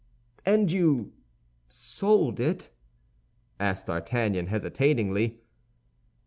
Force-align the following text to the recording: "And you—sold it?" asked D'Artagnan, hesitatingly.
"And 0.47 0.71
you—sold 0.71 2.39
it?" 2.39 2.71
asked 3.59 3.85
D'Artagnan, 3.85 4.47
hesitatingly. 4.47 5.41